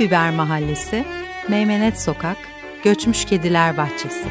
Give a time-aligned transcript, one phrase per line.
[0.00, 1.04] Biber Mahallesi,
[1.48, 2.36] Meymenet Sokak,
[2.84, 4.28] Göçmüş Kediler Bahçesi.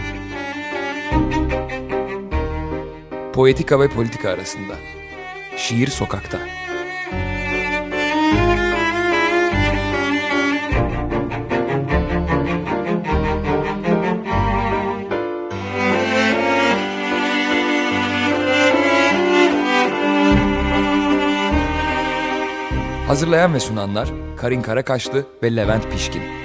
[3.34, 4.74] Poetika ve politika arasında.
[5.58, 6.40] Şiir sokakta.
[23.08, 26.43] Hazırlayan ve sunanlar Karin Karakaşlı ve Levent Pişkin.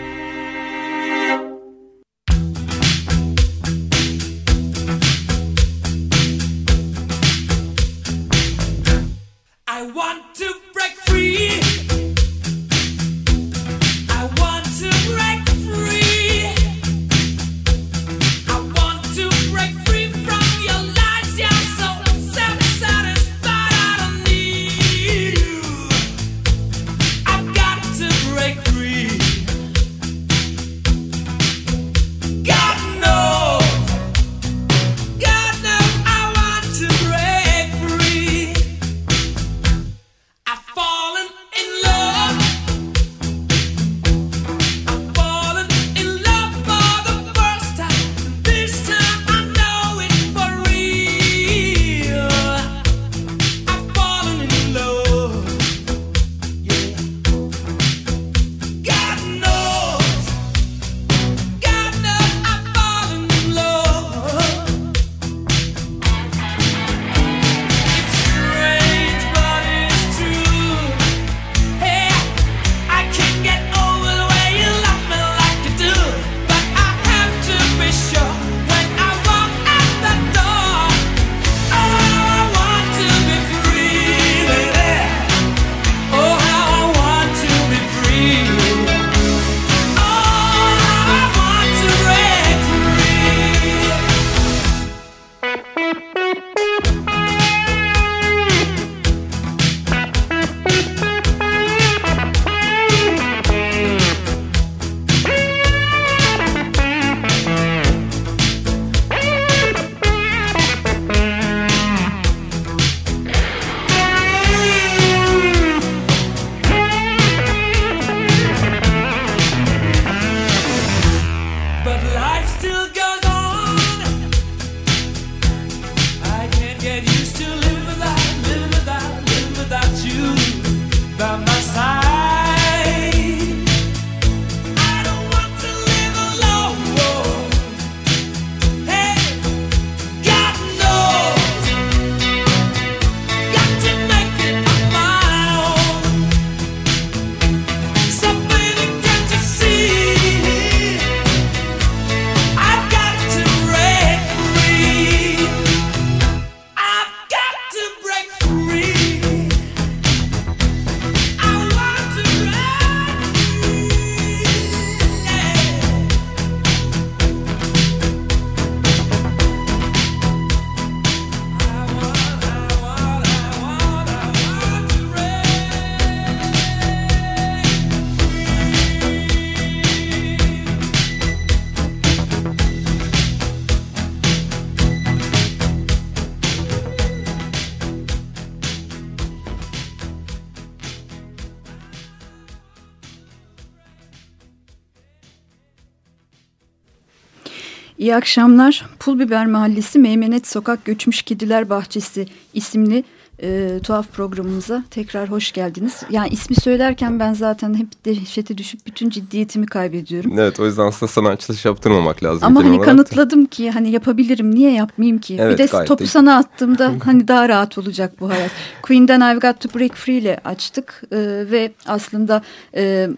[198.08, 198.86] İyi akşamlar.
[198.98, 203.04] Pulbiber Mahallesi Meymenet Sokak Göçmüş Kediler Bahçesi isimli
[203.42, 206.02] e, tuhaf programımıza tekrar hoş geldiniz.
[206.10, 210.38] Yani ismi söylerken ben zaten hep dehşete düşüp bütün ciddiyetimi kaybediyorum.
[210.38, 212.44] Evet o yüzden aslında sana açılış yaptırmamak lazım.
[212.44, 213.48] Ama hani kanıtladım da.
[213.48, 215.36] ki hani yapabilirim niye yapmayayım ki?
[215.40, 216.08] Evet, bir de topu de...
[216.08, 218.50] sana attığımda hani daha rahat olacak bu hayat.
[218.82, 221.16] Queen'den I've Got To Break Free ile açtık e,
[221.50, 222.42] ve aslında...
[222.74, 223.08] E,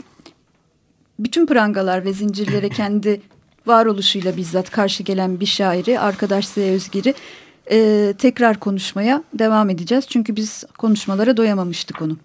[1.19, 3.21] bütün prangalar ve zincirlere kendi
[3.71, 6.59] varoluşuyla bizzat karşı gelen bir şairi, arkadaş Z.
[6.59, 7.15] Özgir'i
[7.71, 10.05] e, tekrar konuşmaya devam edeceğiz.
[10.09, 12.17] Çünkü biz konuşmalara doyamamıştık onu.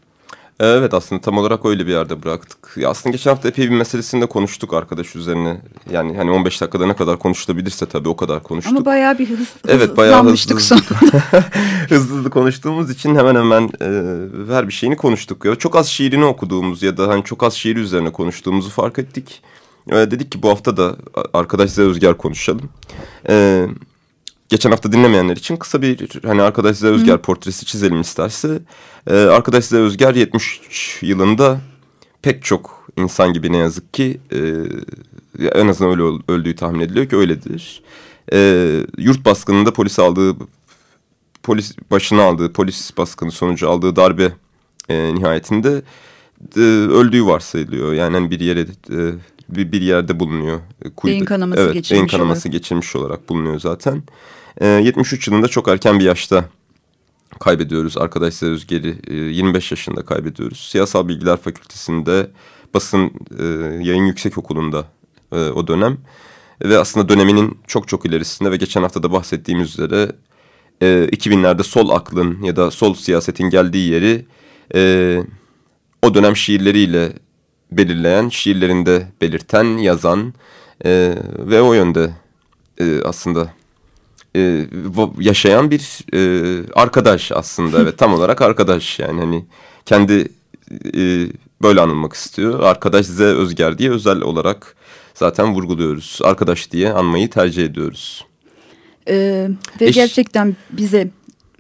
[0.59, 2.74] Evet aslında tam olarak öyle bir yerde bıraktık.
[2.77, 5.62] Ya aslında geçen hafta epey bir meselesinde konuştuk arkadaş üzerine.
[5.92, 8.77] Yani hani 15 dakikada ne kadar konuşulabilirse tabii o kadar konuştuk.
[8.77, 10.75] Ama bayağı bir hız, evet, bayağı hızlı, hızlı,
[11.89, 15.45] hızlı hızlı konuştuğumuz için hemen hemen e, her bir şeyini konuştuk.
[15.45, 15.56] Ya.
[15.56, 19.42] Çok az şiirini okuduğumuz ya da hani çok az şiiri üzerine konuştuğumuzu fark ettik.
[19.92, 20.96] E, dedik ki bu hafta da
[21.34, 22.70] arkadaş Ziya Özger konuşalım.
[23.30, 23.66] E,
[24.50, 27.22] geçen hafta dinlemeyenler için kısa bir hani arkadaş Ziya Özger Hı.
[27.22, 28.60] portresi çizelim isterse.
[29.08, 30.62] E, arkadaş Ziya Özger 70
[31.02, 31.62] yılında
[32.22, 34.38] pek çok insan gibi ne yazık ki e,
[35.48, 37.84] en azından öyle öldüğü tahmin ediliyor ki öyledir.
[38.34, 38.38] E,
[38.98, 40.36] yurt baskınında polis aldığı
[41.44, 44.31] polis başına aldığı polis baskını sonucu aldığı darbe
[44.90, 45.81] e, nihayetinde
[46.58, 47.94] e, öldüğü varsayılıyor.
[47.94, 48.62] Yani hani bir yere
[48.92, 49.14] e,
[49.50, 50.59] bir, bir yerde bulunuyor.
[50.95, 52.51] Kuyuda, beyin kanaması evet, geçirmiş beyin kanaması olarak.
[52.51, 54.03] geçirmiş olarak bulunuyor zaten.
[54.62, 56.45] E, 73 yılında çok erken bir yaşta
[57.39, 57.97] kaybediyoruz.
[57.97, 60.69] Arkadaşlar Özger'i e, 25 yaşında kaybediyoruz.
[60.71, 62.30] Siyasal Bilgiler Fakültesi'nde
[62.74, 63.44] basın e,
[63.81, 64.86] yayın yüksek okulunda
[65.31, 65.97] e, o dönem.
[66.63, 70.12] Ve aslında döneminin çok çok ilerisinde ve geçen hafta da bahsettiğimiz üzere
[70.81, 74.25] e, 2000'lerde sol aklın ya da sol siyasetin geldiği yeri
[74.75, 75.21] e,
[76.01, 77.13] o dönem şiirleriyle
[77.77, 80.33] belirleyen, şiirlerinde belirten, yazan
[80.86, 82.10] e, ve o yönde
[82.80, 83.54] e, aslında
[84.36, 84.68] e,
[85.19, 87.81] yaşayan bir e, arkadaş aslında.
[87.81, 89.45] evet tam olarak arkadaş yani hani
[89.86, 90.27] kendi
[90.95, 91.27] e,
[91.62, 92.60] böyle anılmak istiyor.
[92.60, 94.75] Arkadaş Z Özger diye özel olarak
[95.13, 96.19] zaten vurguluyoruz.
[96.24, 98.25] Arkadaş diye anmayı tercih ediyoruz.
[99.07, 99.48] Ee,
[99.81, 99.95] ve Eş...
[99.95, 101.10] gerçekten bize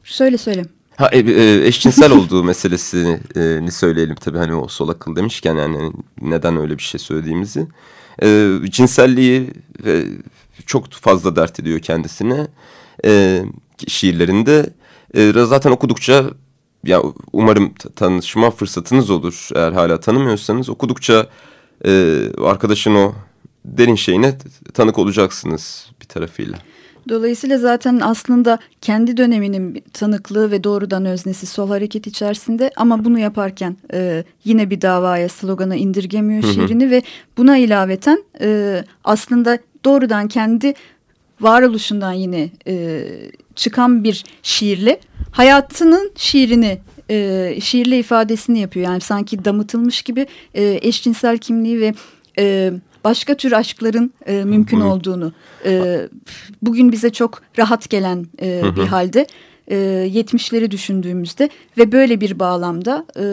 [0.03, 0.65] söyle söyle.
[0.97, 5.91] Ha e, e, eşcinsel olduğu meselesini e, söyleyelim tabii hani o sol akıl demişken yani
[6.21, 7.67] neden öyle bir şey söylediğimizi.
[8.23, 9.51] E, cinselliği
[9.85, 10.05] ve
[10.65, 12.47] çok fazla dert ediyor kendisine
[13.05, 13.43] e,
[13.87, 14.69] şiirlerinde.
[15.13, 16.25] E, zaten okudukça
[16.83, 17.01] ya
[17.33, 21.29] umarım tanışma fırsatınız olur eğer hala tanımıyorsanız okudukça
[21.85, 23.13] e, arkadaşın o
[23.65, 24.37] derin şeyine
[24.73, 26.57] tanık olacaksınız bir tarafıyla.
[27.09, 33.77] Dolayısıyla zaten aslında kendi döneminin tanıklığı ve doğrudan öznesi sol hareket içerisinde ama bunu yaparken
[33.93, 36.53] e, yine bir davaya slogana indirgemiyor hı hı.
[36.53, 37.01] şiirini ve
[37.37, 40.73] buna ilaveten e, aslında doğrudan kendi
[41.41, 43.03] varoluşundan yine e,
[43.55, 44.99] çıkan bir şiirle
[45.31, 46.79] hayatının şiirini
[47.09, 48.85] e, şiirle ifadesini yapıyor.
[48.85, 51.93] Yani sanki damıtılmış gibi e, eşcinsel kimliği ve
[52.39, 52.71] e,
[53.05, 55.31] başka tür aşkların e, mümkün hı olduğunu
[55.65, 56.01] e,
[56.61, 59.27] bugün bize çok rahat gelen e, bir halde
[59.67, 59.75] e,
[60.13, 63.23] 70'leri düşündüğümüzde ve böyle bir bağlamda e,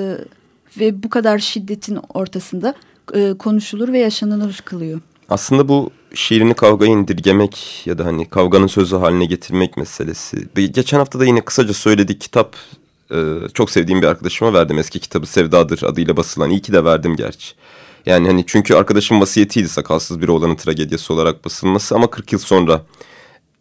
[0.80, 2.74] ve bu kadar şiddetin ortasında
[3.14, 5.00] e, konuşulur ve yaşanılır kılıyor.
[5.28, 10.48] Aslında bu şiirini kavgaya indirgemek ya da hani kavganın sözü haline getirmek meselesi.
[10.54, 12.56] Geçen hafta da yine kısaca söyledik kitap
[13.10, 13.16] e,
[13.54, 16.50] çok sevdiğim bir arkadaşıma verdim eski kitabı Sevdadır adıyla basılan.
[16.50, 17.54] İyi ki de verdim gerçi.
[18.06, 22.82] Yani hani çünkü arkadaşım vasiyetiydi sakalsız bir oğlanın tragediyası olarak basılması ama 40 yıl sonra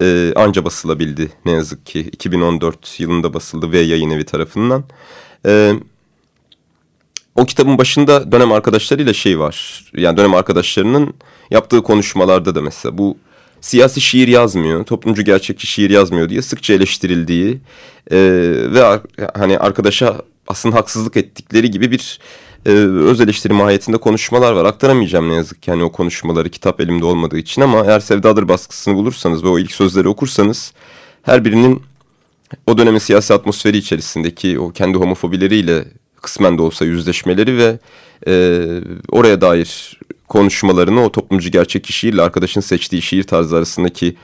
[0.02, 2.00] e, anca basılabildi ne yazık ki.
[2.00, 4.84] 2014 yılında basıldı ve yayın evi tarafından.
[5.46, 5.74] E,
[7.36, 9.86] o kitabın başında dönem arkadaşlarıyla şey var.
[9.96, 11.14] Yani dönem arkadaşlarının
[11.52, 13.18] yaptığı konuşmalarda da mesela bu
[13.62, 17.60] siyasi şiir yazmıyor, toplumcu gerçekçi şiir yazmıyor diye sıkça eleştirildiği
[18.12, 18.18] e,
[18.74, 19.00] ve
[19.34, 22.20] hani arkadaşa aslında haksızlık ettikleri gibi bir
[22.66, 24.66] e, öz eleştiri mahiyetinde konuşmalar var.
[24.66, 28.96] Aktaramayacağım ne yazık ki hani o konuşmaları kitap elimde olmadığı için ama eğer Sevdadır baskısını
[28.96, 30.74] bulursanız ve o ilk sözleri okursanız
[31.24, 31.82] her birinin
[32.68, 35.86] o dönemin siyasi atmosferi içerisindeki o kendi homofobileriyle
[36.22, 37.80] kısmen de olsa yüzleşmeleri ve
[38.28, 38.64] e,
[39.10, 44.16] oraya dair konuşmalarını o toplumcu gerçek şiirle arkadaşın seçtiği şiir tarzı arasındaki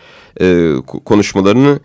[0.42, 0.74] e,
[1.06, 1.80] konuşmalarını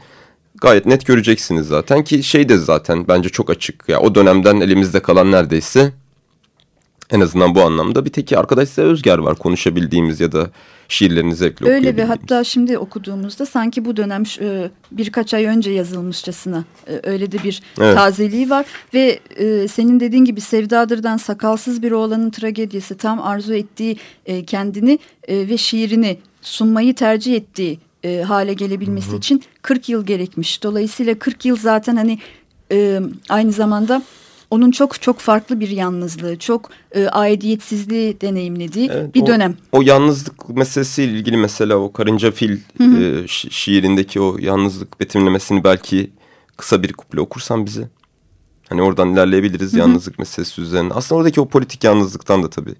[0.60, 5.00] gayet net göreceksiniz zaten ki şey de zaten bence çok açık ya o dönemden elimizde
[5.00, 5.92] kalan neredeyse
[7.12, 10.50] en azından bu anlamda bir teki arkadaş Özger var konuşabildiğimiz ya da
[10.88, 16.64] şiirlerini zevkle Öyle ve hatta şimdi okuduğumuzda sanki bu dönem e, birkaç ay önce yazılmışçasına
[16.88, 17.96] e, öyle de bir evet.
[17.96, 18.66] tazeliği var.
[18.94, 23.96] Ve e, senin dediğin gibi Sevdadır'dan sakalsız bir oğlanın tragediyası tam arzu ettiği
[24.46, 27.78] kendini ve şiirini sunmayı tercih ettiği
[28.26, 29.18] hale gelebilmesi Hı -hı.
[29.18, 30.62] için 40 yıl gerekmiş.
[30.62, 32.18] Dolayısıyla 40 yıl zaten hani
[33.28, 34.02] aynı zamanda
[34.52, 39.56] onun çok çok farklı bir yalnızlığı, çok e, aidiyetsizliği deneyimlediği evet, bir o, dönem.
[39.72, 43.02] O yalnızlık meselesiyle ilgili mesela o Karınca Fil hı hı.
[43.02, 46.10] E, şi şiirindeki o yalnızlık betimlemesini belki
[46.56, 47.88] kısa bir kuple okursan bize.
[48.68, 49.80] Hani oradan ilerleyebiliriz hı hı.
[49.80, 50.92] yalnızlık meselesi üzerine.
[50.94, 52.74] Aslında oradaki o politik yalnızlıktan da tabii.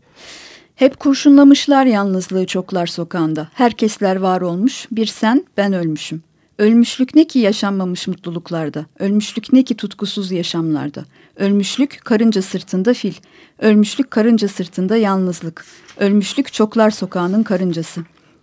[0.75, 3.49] Hep kurşunlamışlar yalnızlığı çoklar sokağında.
[3.55, 6.23] Herkesler var olmuş, bir sen ben ölmüşüm.
[6.59, 11.05] Ölmüşlük ne ki yaşanmamış mutluluklarda, ölmüşlük ne ki tutkusuz yaşamlarda.
[11.37, 13.15] Ölmüşlük karınca sırtında fil,
[13.59, 15.65] ölmüşlük karınca sırtında yalnızlık,
[15.99, 18.01] ölmüşlük çoklar sokağının karıncası.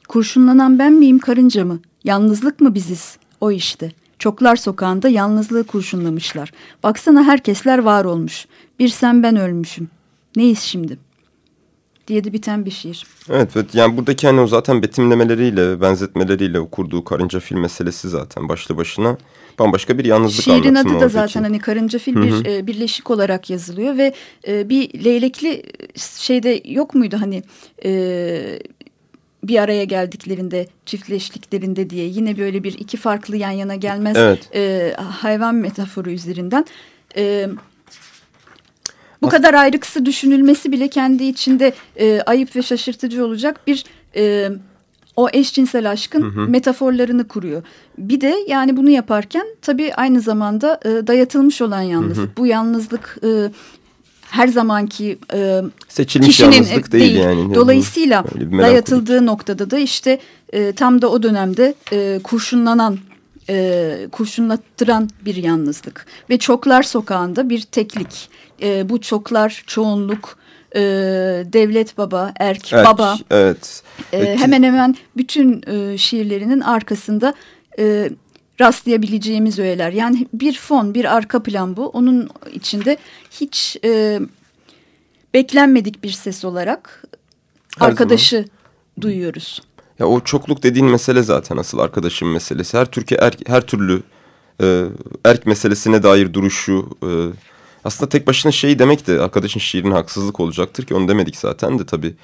[0.08, 1.80] Kurşunlanan ben miyim karınca mı?
[2.04, 3.18] Yalnızlık mı biziz?
[3.42, 3.92] O işte.
[4.20, 6.52] Çoklar sokağında yalnızlığı kurşunlamışlar.
[6.84, 8.46] Baksana herkesler var olmuş.
[8.80, 9.90] Bir sen ben ölmüşüm.
[10.36, 11.09] Neyiz şimdi?
[12.10, 13.06] Diye de biten bir şiir.
[13.30, 18.78] Evet, evet yani buradaki hani o zaten betimlemeleriyle, benzetmeleriyle kurduğu karınca fil meselesi zaten başlı
[18.78, 19.18] başına
[19.60, 23.98] bambaşka bir yalnızlık Şiirin adı da zaten hani karınca fil bir e, birleşik olarak yazılıyor
[23.98, 24.14] ve
[24.48, 25.64] e, bir leylekli
[25.96, 27.44] şeyde yok muydu hani
[27.86, 28.60] e,
[29.44, 34.50] bir araya geldiklerinde çiftleştiklerinde diye yine böyle bir iki farklı yan yana gelmez evet.
[34.56, 36.66] e, hayvan metaforu üzerinden.
[37.18, 37.48] E,
[39.22, 43.84] bu As kadar ayrıksı düşünülmesi bile kendi içinde e, ayıp ve şaşırtıcı olacak bir
[44.16, 44.50] e,
[45.16, 46.50] o eşcinsel aşkın hı hı.
[46.50, 47.64] metaforlarını kuruyor.
[47.98, 52.18] Bir de yani bunu yaparken tabii aynı zamanda e, dayatılmış olan yalnızlık.
[52.18, 52.38] Hı hı.
[52.38, 53.52] Bu yalnızlık e,
[54.30, 57.56] her zamanki e, seçilmiş kişinin yalnızlık değil, değil yani.
[57.56, 60.20] Dolayısıyla dayatıldığı noktada da işte
[60.54, 62.98] e, tam da o dönemde e, kurşunlanan
[63.50, 68.30] e, kurşunlattıran bir yalnızlık ve çoklar sokağında bir teklik.
[68.62, 70.38] E, bu çoklar çoğunluk
[70.76, 70.82] e,
[71.54, 73.18] devlet baba, erk, erk baba.
[73.32, 73.84] Evet.
[74.14, 77.34] E, hemen hemen bütün e, şiirlerinin arkasında
[77.80, 78.10] e,
[78.62, 79.92] rastlayabileceğimiz öğeler.
[79.92, 81.88] Yani bir fon, bir arka plan bu.
[81.88, 82.98] Onun içinde
[83.32, 84.20] hiç e,
[85.34, 87.04] beklenmedik bir ses olarak
[87.80, 88.50] Her arkadaşı zaman.
[89.02, 89.62] duyuyoruz.
[90.00, 92.78] Ya o çokluk dediğin mesele zaten asıl arkadaşın meselesi.
[92.78, 94.04] Her Türkiye er, her türlü
[94.62, 94.86] e,
[95.26, 97.10] erk meselesine dair duruşu e,
[97.84, 101.86] aslında tek başına şey demek de arkadaşın şiirine haksızlık olacaktır ki onu demedik zaten de
[101.86, 102.16] tabii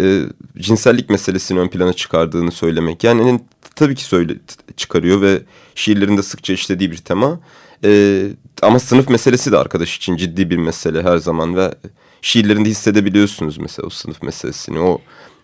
[0.00, 0.22] e,
[0.58, 3.04] cinsellik meselesini ön plana çıkardığını söylemek.
[3.04, 3.40] Yani
[3.74, 4.34] tabii ki söyle
[4.76, 5.42] çıkarıyor ve
[5.74, 7.40] şiirlerinde sıkça işlediği bir tema.
[7.84, 8.22] E,
[8.62, 11.74] ama sınıf meselesi de arkadaş için ciddi bir mesele her zaman ve
[12.22, 14.80] şiirlerinde hissedebiliyorsunuz mesela o sınıf meselesini.
[14.80, 15.00] O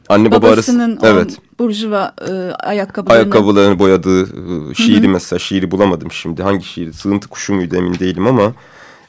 [0.08, 1.38] anne baba arası evet.
[1.58, 5.12] burjuva e, ayakkabılarını ayakkabılarını boyadığı e, şiiri Hı -hı.
[5.12, 6.42] mesela şiiri bulamadım şimdi.
[6.42, 6.92] Hangi şiir?
[6.92, 8.54] Sığıntı kuşu muydu emin değilim ama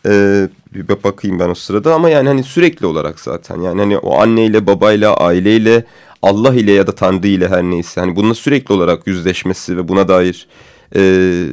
[0.05, 1.95] e, bir bakayım ben o sırada.
[1.95, 3.61] Ama yani hani sürekli olarak zaten.
[3.61, 5.85] Yani hani o anneyle babayla aileyle
[6.21, 8.01] Allah ile ya da Tanrı ile her neyse.
[8.01, 10.47] Hani bununla sürekli olarak yüzleşmesi ve buna dair
[10.95, 11.43] e,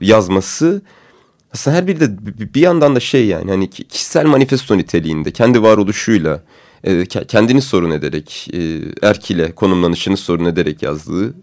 [0.00, 0.82] yazması
[1.54, 2.08] aslında her biri de
[2.54, 6.42] bir yandan da şey yani hani kişisel manifesto niteliğinde kendi varoluşuyla
[6.84, 11.34] e, kendini sorun ederek e, erk konumlanışını sorun ederek yazdığı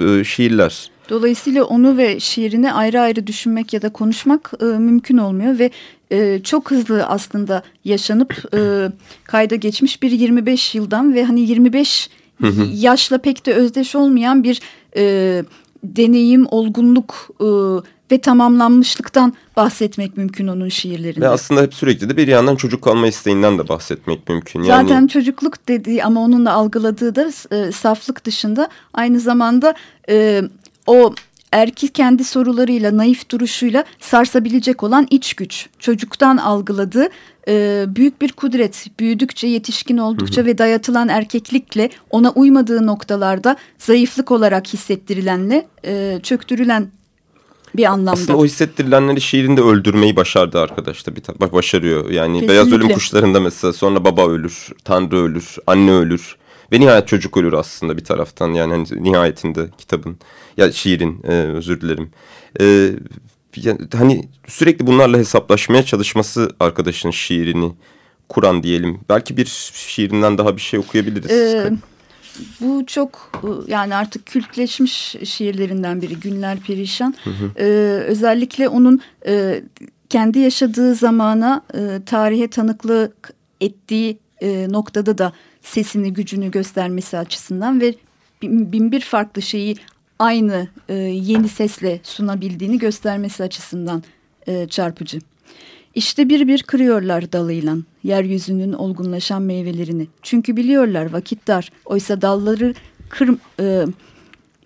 [0.00, 0.90] e, şiirler.
[1.10, 5.70] Dolayısıyla onu ve şiirini ayrı ayrı düşünmek ya da konuşmak e, mümkün olmuyor ve
[6.10, 8.90] e, çok hızlı aslında yaşanıp e,
[9.24, 12.10] kayda geçmiş bir 25 yıldan ve hani 25
[12.72, 14.60] yaşla pek de özdeş olmayan bir
[14.96, 15.44] e,
[15.84, 17.46] deneyim, olgunluk e,
[18.10, 21.20] ve tamamlanmışlıktan bahsetmek mümkün onun şiirlerinde.
[21.20, 24.62] Ve aslında hep sürekli de bir yandan çocuk kalma isteğinden de bahsetmek mümkün.
[24.62, 24.88] Yani...
[24.88, 29.74] Zaten çocukluk dediği ama onun da algıladığı da e, saflık dışında aynı zamanda
[30.08, 30.42] e,
[30.86, 31.14] o
[31.52, 35.68] erki kendi sorularıyla, naif duruşuyla sarsabilecek olan iç güç.
[35.78, 37.08] Çocuktan algıladığı
[37.48, 38.86] e, büyük bir kudret.
[39.00, 40.46] Büyüdükçe, yetişkin oldukça hı hı.
[40.46, 46.88] ve dayatılan erkeklikle ona uymadığı noktalarda zayıflık olarak hissettirilenle e, çöktürülen
[47.76, 48.10] bir anlamda.
[48.10, 51.22] Aslında o hissettirilenleri şiirinde öldürmeyi başardı arkadaş da bir
[51.52, 52.10] başarıyor.
[52.10, 52.48] Yani Kesinlikle.
[52.48, 56.36] Beyaz Ölüm Kuşları'nda mesela sonra baba ölür, Tanrı ölür, anne ölür.
[56.72, 60.16] Ve nihayet çocuk ölür aslında bir taraftan yani hani nihayetinde kitabın
[60.56, 62.10] ya şiirin e, özür dilerim.
[62.60, 62.90] E,
[63.56, 67.72] yani, hani sürekli bunlarla hesaplaşmaya çalışması arkadaşın şiirini
[68.28, 69.00] kuran diyelim.
[69.08, 71.30] Belki bir şiirinden daha bir şey okuyabiliriz.
[71.30, 71.72] Ee,
[72.60, 77.14] bu çok yani artık kültleşmiş şiirlerinden biri Günler Perişan.
[77.24, 77.50] Hı hı.
[77.56, 77.64] Ee,
[78.06, 79.62] özellikle onun e,
[80.08, 85.32] kendi yaşadığı zamana e, tarihe tanıklık ettiği e, noktada da
[85.66, 87.94] sesini gücünü göstermesi açısından ve
[88.42, 89.76] bin bir farklı şeyi
[90.18, 94.02] aynı e, yeni sesle sunabildiğini göstermesi açısından
[94.46, 95.18] e, çarpıcı.
[95.94, 100.06] İşte bir bir kırıyorlar dalıyla yeryüzünün olgunlaşan meyvelerini.
[100.22, 101.72] Çünkü biliyorlar vakit dar.
[101.84, 102.74] Oysa dalları
[103.08, 103.86] kır, e,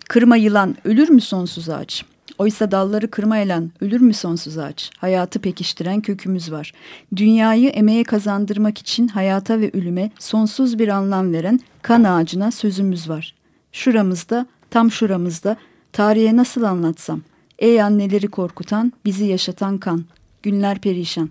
[0.09, 2.05] kırma yılan ölür mü sonsuz ağaç?
[2.41, 4.91] Oysa dalları kırmayla ölür mü sonsuz ağaç?
[4.97, 6.73] Hayatı pekiştiren kökümüz var.
[7.15, 13.35] Dünyayı emeğe kazandırmak için hayata ve ölüme sonsuz bir anlam veren kan ağacına sözümüz var.
[13.71, 15.57] Şuramızda, tam şuramızda
[15.93, 17.21] tarihe nasıl anlatsam?
[17.59, 20.05] Ey anneleri korkutan, bizi yaşatan kan.
[20.43, 21.29] Günler perişan.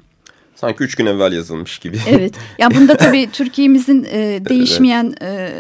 [0.56, 1.98] Sanki üç gün evvel yazılmış gibi.
[2.08, 2.34] Evet.
[2.58, 5.14] Yani bunda tabii Türkiye'mizin e, değişmeyen...
[5.22, 5.50] E,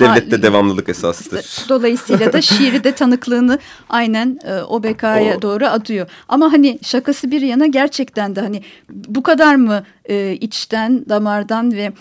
[0.00, 1.66] Devlette devamlılık esastır.
[1.68, 5.42] Dolayısıyla da şiiri de tanıklığını aynen e, o bekaya o...
[5.42, 6.08] doğru atıyor.
[6.28, 11.92] Ama hani şakası bir yana gerçekten de hani bu kadar mı e, içten, damardan ve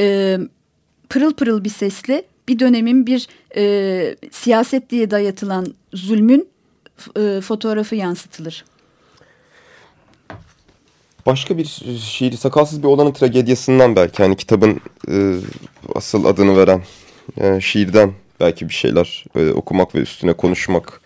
[0.00, 0.38] e,
[1.08, 6.48] pırıl pırıl bir sesle bir dönemin bir e, siyaset diye dayatılan zulmün
[7.16, 8.64] e, fotoğrafı yansıtılır.
[11.28, 11.64] Başka bir
[12.00, 14.80] şiir, sakalsız bir olanın tragediyasından belki hani kitabın
[15.10, 15.34] e,
[15.94, 16.82] asıl adını veren
[17.40, 21.00] e, şiirden belki bir şeyler e, okumak ve üstüne konuşmak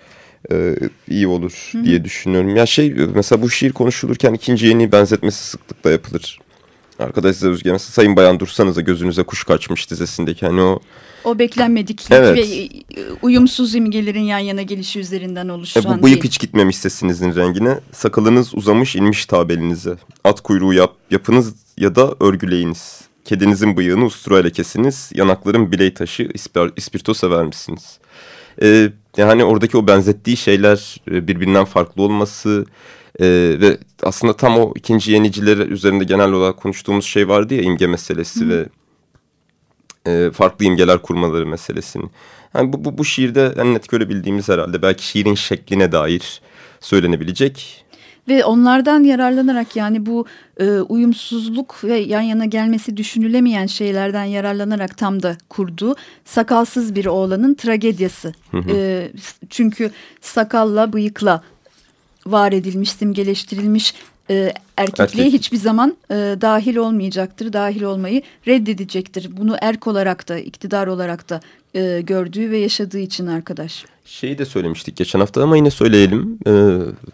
[0.52, 0.74] e,
[1.08, 1.84] iyi olur Hı.
[1.84, 2.56] diye düşünüyorum.
[2.56, 6.38] Ya şey mesela bu şiir konuşulurken ikinci yeni benzetmesi sıklıkla yapılır.
[7.02, 10.80] Arkadaş size Özge mesela Sayın Bayan dursanıza gözünüze kuş kaçmış dizesindeki hani o
[11.24, 12.36] o beklenmediklik evet.
[12.36, 12.70] ve e,
[13.22, 15.82] uyumsuz imgelerin yan yana gelişi üzerinden oluşan.
[15.82, 17.80] E bu bıyık hiç gitmemiş sesinizin rengine.
[17.92, 19.96] Sakalınız uzamış inmiş tabelinize.
[20.24, 23.00] At kuyruğu yap, yapınız ya da örgüleyiniz.
[23.24, 25.10] Kedinizin bıyığını usturayla kesiniz.
[25.14, 27.98] Yanakların biley taşı ispir, ispirto sever misiniz?
[28.62, 32.66] Ee, yani oradaki o benzettiği şeyler e, birbirinden farklı olması...
[33.20, 37.86] Ee, ve aslında tam o ikinci yeniciler üzerinde genel olarak konuştuğumuz şey vardı ya imge
[37.86, 38.48] meselesi Hı.
[38.48, 38.68] ve
[40.06, 42.04] e, farklı imgeler kurmaları meselesini.
[42.54, 46.40] Yani bu, bu, bu şiirde en net görebildiğimiz herhalde belki şiirin şekline dair
[46.80, 47.81] söylenebilecek.
[48.28, 50.26] Ve onlardan yararlanarak yani bu
[50.60, 55.96] e, uyumsuzluk ve yan yana gelmesi düşünülemeyen şeylerden yararlanarak tam da kurdu.
[56.24, 58.34] Sakalsız bir oğlanın tragediyası.
[58.50, 58.70] Hı hı.
[58.76, 59.10] E,
[59.50, 61.42] çünkü sakalla bıyıkla
[62.26, 63.94] var edilmiş, simgeleştirilmiş
[64.30, 65.40] e, erkekliğe Erkek.
[65.40, 69.36] hiçbir zaman e, dahil olmayacaktır, dahil olmayı reddedecektir.
[69.36, 71.40] Bunu erk olarak da, iktidar olarak da
[71.74, 73.84] e, gördüğü ve yaşadığı için arkadaş.
[74.04, 76.38] Şeyi de söylemiştik geçen hafta ama yine söyleyelim.
[76.46, 76.52] E,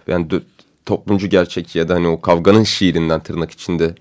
[0.06, 0.30] yani
[0.88, 3.95] toplumcu gerçek ya da hani o kavganın şiirinden tırnak içinde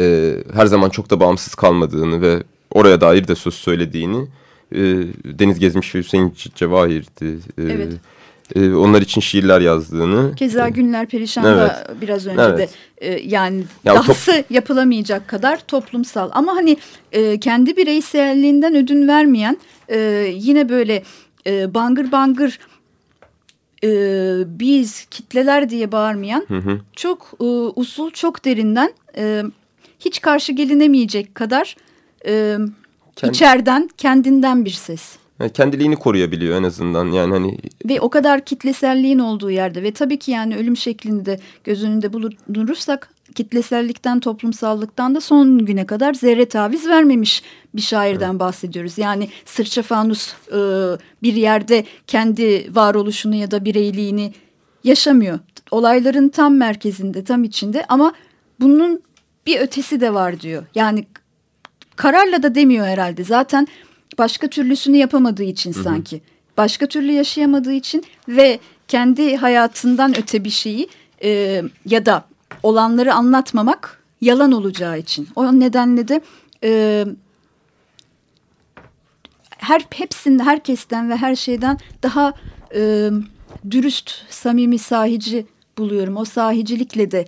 [0.00, 4.26] e, her zaman çok da bağımsız kalmadığını ve oraya dair de söz söylediğini
[4.72, 4.80] e,
[5.24, 7.38] Deniz Gezmiş ve Hüseyin Cevahir'di.
[7.58, 7.92] E, evet
[8.56, 10.34] e, onlar için şiirler yazdığını.
[10.34, 11.70] Keza Günler Perişan evet.
[11.70, 12.58] da biraz önce evet.
[12.58, 12.68] de
[13.06, 16.30] e, yani ya dahası yapılamayacak kadar toplumsal.
[16.32, 16.76] Ama hani
[17.12, 19.98] e, kendi bireyselliğinden ödün vermeyen e,
[20.34, 21.02] yine böyle
[21.46, 22.58] e, bangır bangır
[23.84, 23.88] e,
[24.46, 26.80] biz kitleler diye bağırmayan hı hı.
[26.92, 29.42] çok e, usul çok derinden e,
[30.00, 31.76] hiç karşı gelinemeyecek kadar
[32.26, 32.56] e,
[33.16, 33.30] Kend...
[33.30, 35.16] içeriden kendinden bir ses.
[35.40, 37.58] Yani kendiliğini koruyabiliyor en azından yani hani.
[37.88, 43.14] Ve o kadar kitleselliğin olduğu yerde ve tabii ki yani ölüm şeklinde göz önünde bulundurursak
[43.34, 47.42] kitlesellikten toplumsallıktan da son güne kadar zerre taviz vermemiş
[47.74, 48.40] bir şairden evet.
[48.40, 48.98] bahsediyoruz.
[48.98, 50.58] Yani sırça fanus e,
[51.22, 54.32] bir yerde kendi varoluşunu ya da bireyliğini
[54.84, 55.38] yaşamıyor.
[55.70, 58.12] Olayların tam merkezinde tam içinde ama
[58.60, 59.02] bunun
[59.46, 60.64] bir ötesi de var diyor.
[60.74, 61.06] Yani
[61.96, 63.68] kararla da demiyor herhalde zaten
[64.18, 65.82] başka türlüsünü yapamadığı için Hı -hı.
[65.82, 66.20] sanki.
[66.56, 70.88] Başka türlü yaşayamadığı için ve kendi hayatından öte bir şeyi
[71.22, 72.24] e, ya da
[72.62, 75.28] olanları anlatmamak yalan olacağı için.
[75.36, 76.20] O nedenle de
[76.64, 77.04] e,
[79.48, 82.32] her hepsinde herkesten ve her şeyden daha
[82.74, 83.10] e,
[83.70, 85.46] dürüst, samimi, sahici
[85.78, 86.16] buluyorum.
[86.16, 87.26] O sahicilikle de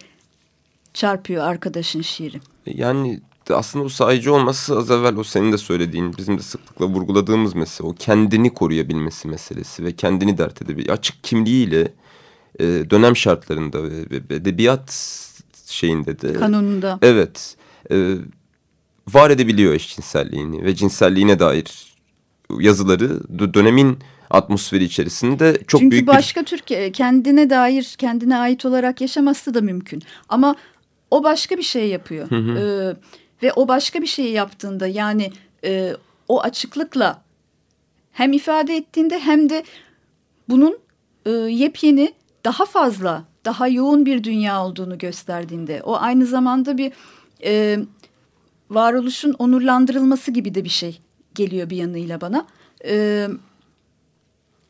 [0.95, 2.41] çarpıyor arkadaşın şiiri.
[2.67, 3.21] Yani
[3.55, 7.89] aslında o sahici olması az evvel o senin de söylediğin bizim de sıklıkla vurguladığımız mesele
[7.89, 11.93] o kendini koruyabilmesi meselesi ve kendini dert edebilmesi açık kimliğiyle
[12.59, 14.93] e, dönem şartlarında ve, ve edebiyat
[15.67, 17.57] şeyinde de kanununda evet
[17.91, 18.15] e,
[19.13, 21.97] var edebiliyor eşcinselliğini ve cinselliğine dair
[22.59, 23.99] yazıları dönemin
[24.31, 26.47] atmosferi içerisinde çok Çünkü büyük başka bir...
[26.47, 30.57] Türkiye kendine dair kendine ait olarak yaşaması da mümkün ama
[31.11, 32.31] o başka bir şey yapıyor.
[32.31, 32.59] Hı hı.
[32.59, 32.97] Ee,
[33.43, 35.33] ve o başka bir şeyi yaptığında yani
[35.65, 35.97] e,
[36.29, 37.23] o açıklıkla
[38.13, 39.65] hem ifade ettiğinde hem de
[40.49, 40.79] bunun
[41.27, 46.93] e, yepyeni daha fazla daha yoğun bir dünya olduğunu gösterdiğinde o aynı zamanda bir
[47.45, 47.79] e,
[48.71, 51.01] varoluşun onurlandırılması gibi de bir şey
[51.35, 52.47] geliyor bir yanıyla bana
[52.85, 53.27] e,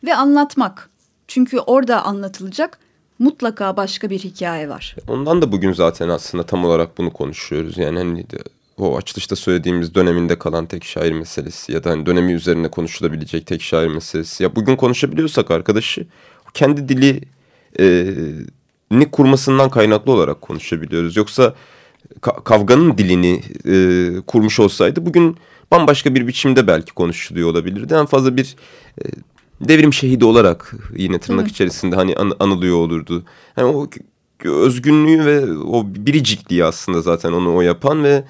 [0.05, 0.91] ve anlatmak
[1.29, 2.79] çünkü orada anlatılacak
[3.19, 4.97] mutlaka başka bir hikaye var.
[5.09, 7.79] Ondan da bugün zaten aslında tam olarak bunu konuşuyoruz.
[7.79, 8.25] Yani hani
[8.79, 13.63] o açılışta söylediğimiz döneminde kalan tek şair meselesi ya da hani dönemi üzerine konuşulabilecek tek
[13.63, 14.43] şair meselesi.
[14.43, 16.07] Ya bugün konuşabiliyorsak arkadaşı
[16.55, 17.21] kendi dili
[17.81, 18.15] e,
[18.91, 21.17] ni kurmasından kaynaklı olarak konuşabiliyoruz.
[21.17, 21.55] Yoksa
[22.21, 25.37] ka kavganın dilini e, kurmuş olsaydı bugün
[25.71, 27.95] bambaşka bir biçimde belki konuşuluyor olabilirdi.
[27.95, 28.57] En fazla bir
[28.99, 29.05] e,
[29.61, 33.25] devrim şehidi olarak yine tırnak içerisinde hani an, anılıyor olurdu.
[33.57, 33.89] Yani o
[34.45, 38.25] özgünlüğü ve o biricikliği aslında zaten onu o yapan ve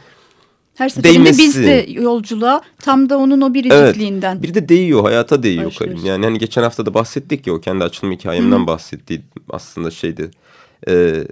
[0.77, 4.33] her seferinde biz de yolculuğa tam da onun o biricikliğinden.
[4.33, 6.01] Evet, bir de değiyor hayata değiyor Karim.
[6.05, 10.31] Yani hani geçen hafta da bahsettik ya o kendi açılım hikayemden Hı bahsettiği aslında şeydi.
[10.89, 11.25] E,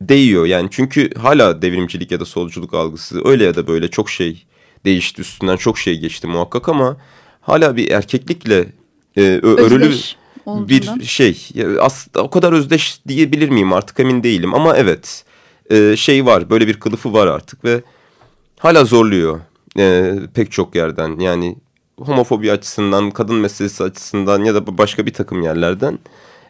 [0.00, 4.46] değiyor yani çünkü hala devrimcilik ya da solculuk algısı öyle ya da böyle çok şey
[4.84, 6.96] değişti üstünden çok şey geçti muhakkak ama
[7.40, 8.66] hala bir erkeklikle
[9.16, 9.94] e, örülü
[10.46, 11.48] bir şey.
[11.80, 15.24] Aslında o kadar özdeş diyebilir miyim artık emin değilim ama evet
[15.70, 16.50] e, şey var.
[16.50, 17.82] Böyle bir kılıfı var artık ve
[18.60, 19.40] hala zorluyor
[19.78, 21.18] e, pek çok yerden.
[21.18, 21.56] Yani
[22.00, 25.98] homofobi açısından, kadın meselesi açısından ya da başka bir takım yerlerden.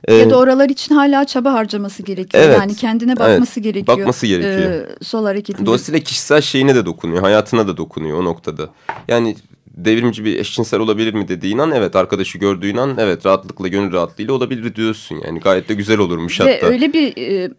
[0.05, 2.45] Ee, ya da oralar için hala çaba harcaması gerekiyor.
[2.47, 3.99] Evet, yani kendine bakması evet, gerekiyor.
[3.99, 4.71] Bakması gerekiyor.
[4.73, 5.67] E, sol hareketinde.
[5.67, 8.69] Dolayısıyla kişisel şeyine de dokunuyor, hayatına da dokunuyor o noktada.
[9.09, 9.37] Yani
[9.85, 14.35] devrimci bir eşcinsel olabilir mi dediğin an evet arkadaşı gördüğün an evet rahatlıkla gönül rahatlığıyla
[14.35, 16.67] olabilir diyorsun yani gayet de güzel olurmuş Ve hatta.
[16.67, 17.51] öyle bir e,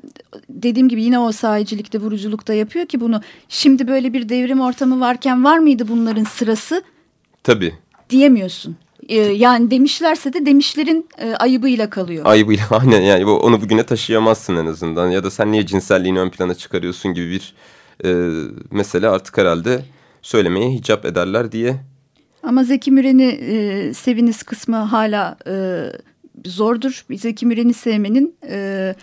[0.49, 5.43] dediğim gibi yine o sahicilikte vuruculukta yapıyor ki bunu şimdi böyle bir devrim ortamı varken
[5.43, 6.83] var mıydı bunların sırası?
[7.43, 7.73] Tabii.
[8.09, 8.75] Diyemiyorsun.
[9.09, 12.25] E, yani demişlerse de demişlerin e, ayıbıyla kalıyor.
[12.25, 16.53] Ayıbıyla aynen yani onu bugüne taşıyamazsın en azından ya da sen niye cinselliğini ön plana
[16.53, 17.53] çıkarıyorsun gibi bir
[18.05, 18.31] e,
[18.71, 19.85] mesele artık herhalde
[20.21, 21.75] söylemeye hicap ederler diye
[22.43, 25.85] ama Zeki Müren'i e, seviniz kısmı hala e,
[26.45, 27.05] zordur.
[27.15, 28.95] Zeki Müren'i sevmenin e,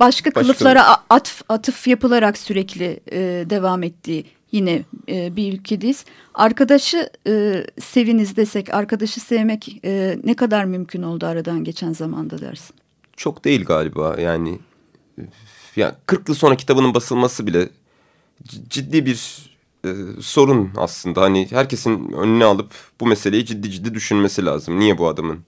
[0.00, 3.18] başka, başka kılıflara atf, atıf yapılarak sürekli e,
[3.50, 6.04] devam ettiği yine e, bir ülkedeyiz.
[6.34, 12.76] Arkadaşı e, seviniz desek, arkadaşı sevmek e, ne kadar mümkün oldu aradan geçen zamanda dersin?
[13.16, 14.58] Çok değil galiba yani.
[15.76, 17.68] Ya 40 yıl sonra kitabının basılması bile
[18.68, 19.49] ciddi bir
[19.84, 19.90] e,
[20.20, 21.22] sorun aslında.
[21.22, 24.78] Hani herkesin önüne alıp bu meseleyi ciddi ciddi düşünmesi lazım.
[24.78, 25.38] Niye bu adamın,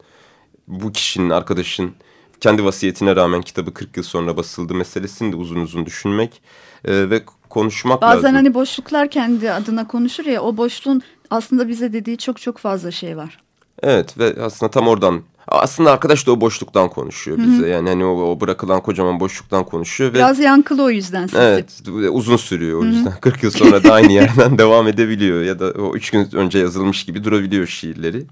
[0.68, 1.94] bu kişinin, arkadaşın
[2.40, 6.42] kendi vasiyetine rağmen kitabı 40 yıl sonra basıldı meselesini de uzun uzun düşünmek
[6.84, 8.24] e, ve konuşmak Bazen lazım.
[8.24, 12.90] Bazen hani boşluklar kendi adına konuşur ya o boşluğun aslında bize dediği çok çok fazla
[12.90, 13.38] şey var.
[13.82, 17.62] Evet ve aslında tam oradan aslında arkadaş da o boşluktan konuşuyor bize.
[17.62, 17.68] Hı -hı.
[17.68, 20.10] Yani hani o, o bırakılan kocaman boşluktan konuşuyor.
[20.10, 21.42] Ve, Biraz yankılı o yüzden sesi.
[21.42, 23.10] Evet uzun sürüyor o yüzden.
[23.10, 23.20] Hı -hı.
[23.20, 25.42] 40 yıl sonra da aynı yerden devam edebiliyor.
[25.42, 28.26] Ya da o üç gün önce yazılmış gibi durabiliyor şiirleri.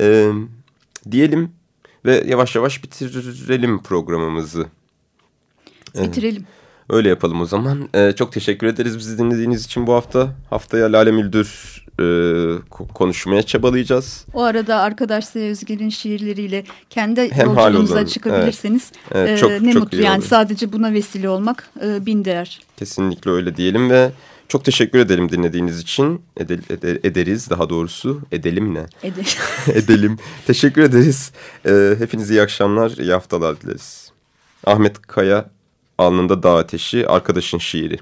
[0.00, 0.30] Ee,
[1.10, 1.50] diyelim
[2.04, 4.66] ve yavaş yavaş bitirelim programımızı.
[5.94, 6.46] Bitirelim.
[6.88, 7.88] Öyle yapalım o zaman.
[7.94, 10.34] Ee, çok teşekkür ederiz bizi dinlediğiniz için bu hafta.
[10.50, 14.26] Haftaya Lale Müldür e, konuşmaya çabalayacağız.
[14.34, 19.28] O arada arkadaş Özgel'in şiirleriyle kendi Hem yolculuğunuza çıkabilirseniz evet.
[19.28, 20.00] Evet, çok, e, ne çok mutlu.
[20.00, 20.26] Yani olur.
[20.26, 22.60] sadece buna vesile olmak e, bin değer.
[22.76, 24.10] Kesinlikle öyle diyelim ve
[24.48, 26.22] çok teşekkür edelim dinlediğiniz için.
[26.36, 28.20] Ede, ede, ederiz daha doğrusu.
[28.32, 28.86] Edelim ne?
[29.02, 29.26] Edelim.
[29.74, 30.18] edelim.
[30.46, 31.32] Teşekkür ederiz.
[31.66, 34.12] E, hepinize iyi akşamlar, iyi haftalar dileriz.
[34.66, 35.50] Ahmet Kaya
[35.98, 37.98] Alnında Dağ Ateşi, Arkadaşın Şiiri.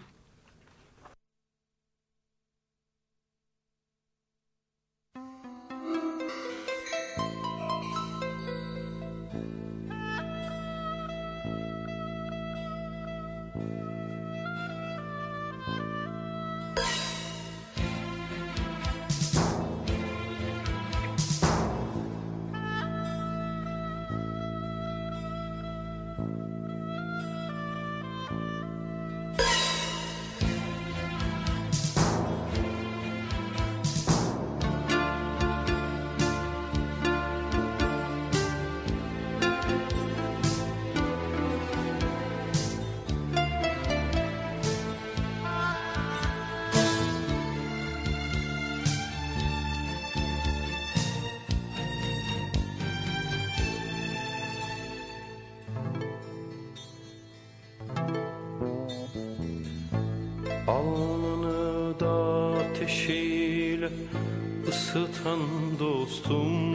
[65.21, 65.41] Isıtan
[65.79, 66.75] dostum.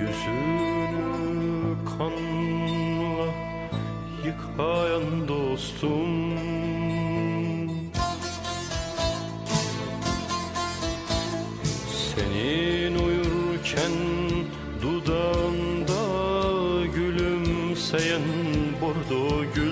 [0.00, 3.26] Yüzünü kanla
[4.24, 6.36] yıkayan dostum.
[12.14, 13.92] Senin uyurken
[14.82, 16.02] dudağında
[16.94, 18.22] gülümseyen
[18.80, 19.65] bordo gül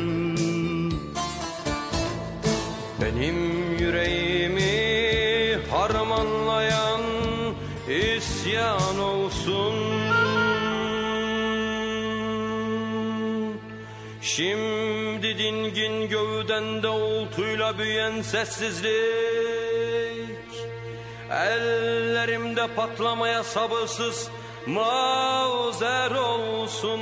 [8.64, 9.74] isyan olsun.
[14.22, 18.84] Şimdi dingin gövdende oltuyla büyüyen sessizlik.
[21.30, 24.28] Ellerimde patlamaya sabırsız
[24.66, 27.00] mazer olsun.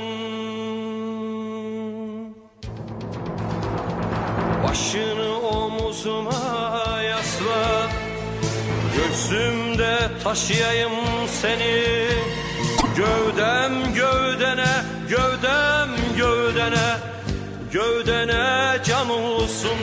[4.63, 7.89] Başını omuzuma yasla
[8.97, 9.62] Göğsümde
[10.23, 10.91] taşıyayım
[11.41, 12.07] seni.
[12.97, 14.71] Gövdem gövdene,
[15.09, 17.13] gövdem gövdene
[17.73, 19.77] Gövdene can olsun.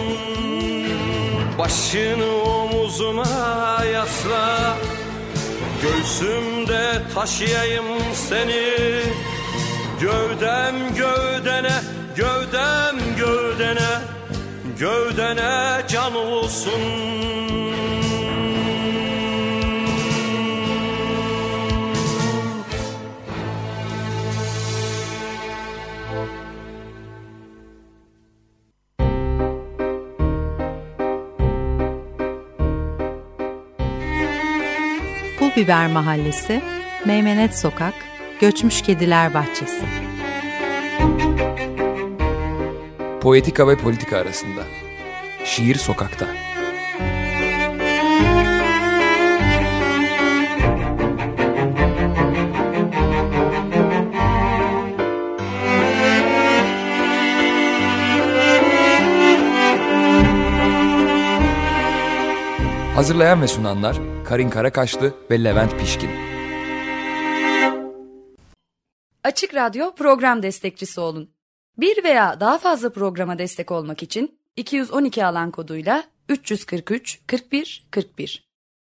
[1.59, 4.76] Başını omuzuma yasla
[5.83, 9.02] Göğsümde taşıyayım seni.
[10.00, 11.72] Gövdem gövdene,
[12.16, 14.00] gövdem gövdene
[14.78, 16.80] Gövdene can olsun
[35.55, 36.63] Pul Biber Mahallesi,
[37.07, 37.95] Meymenet Sokak,
[38.41, 39.85] Göçmüş Kediler Bahçesi.
[43.21, 44.61] Poetika ve politika arasında.
[45.45, 46.27] Şiir sokakta.
[63.01, 66.11] Hazırlayan ve sunanlar Karin Karakaşlı ve Levent Pişkin.
[69.25, 71.31] Açık Radyo program destekçisi olun.
[71.79, 78.50] Bir veya daha fazla programa destek olmak için 212 alan koduyla 343 41 41